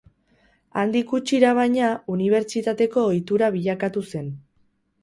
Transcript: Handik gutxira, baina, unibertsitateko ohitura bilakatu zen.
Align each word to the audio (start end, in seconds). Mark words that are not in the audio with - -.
Handik 0.83 1.11
gutxira, 1.11 1.51
baina, 1.61 1.91
unibertsitateko 2.15 3.05
ohitura 3.13 3.53
bilakatu 3.59 4.09
zen. 4.11 4.35